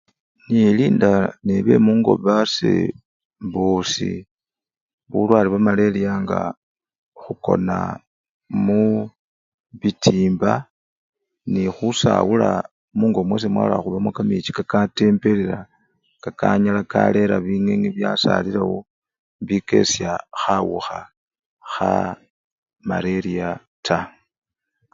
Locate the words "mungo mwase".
12.97-13.47